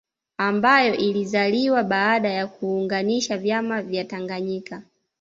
[0.37, 4.83] Ambayo ilizaliwa baada ya kuunganisha vyama vya Tanganyika